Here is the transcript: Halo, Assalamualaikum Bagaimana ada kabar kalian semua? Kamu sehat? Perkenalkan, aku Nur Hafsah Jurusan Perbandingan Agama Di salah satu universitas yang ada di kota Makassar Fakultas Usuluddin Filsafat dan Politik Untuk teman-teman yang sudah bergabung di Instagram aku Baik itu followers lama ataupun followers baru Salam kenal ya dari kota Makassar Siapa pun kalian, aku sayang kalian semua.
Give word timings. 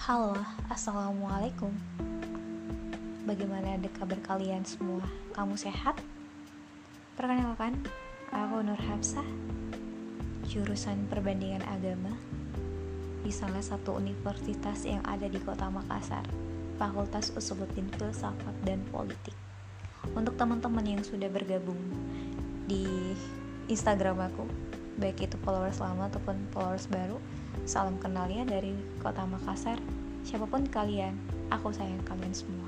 Halo, 0.00 0.32
Assalamualaikum 0.72 1.76
Bagaimana 3.28 3.76
ada 3.76 3.84
kabar 3.92 4.16
kalian 4.24 4.64
semua? 4.64 5.04
Kamu 5.36 5.60
sehat? 5.60 6.00
Perkenalkan, 7.20 7.84
aku 8.32 8.64
Nur 8.64 8.80
Hafsah 8.80 9.28
Jurusan 10.48 11.04
Perbandingan 11.04 11.60
Agama 11.68 12.16
Di 13.20 13.28
salah 13.28 13.60
satu 13.60 14.00
universitas 14.00 14.88
yang 14.88 15.04
ada 15.04 15.28
di 15.28 15.36
kota 15.36 15.68
Makassar 15.68 16.24
Fakultas 16.80 17.36
Usuluddin 17.36 17.92
Filsafat 18.00 18.56
dan 18.64 18.80
Politik 18.88 19.36
Untuk 20.16 20.40
teman-teman 20.40 20.96
yang 20.96 21.04
sudah 21.04 21.28
bergabung 21.28 21.76
di 22.64 23.12
Instagram 23.68 24.32
aku 24.32 24.48
Baik 24.96 25.28
itu 25.28 25.36
followers 25.44 25.76
lama 25.76 26.08
ataupun 26.08 26.48
followers 26.56 26.88
baru 26.88 27.20
Salam 27.70 28.02
kenal 28.02 28.26
ya 28.26 28.42
dari 28.42 28.74
kota 28.98 29.22
Makassar 29.22 29.78
Siapa 30.26 30.42
pun 30.50 30.66
kalian, 30.66 31.14
aku 31.54 31.70
sayang 31.70 32.02
kalian 32.02 32.34
semua. 32.34 32.66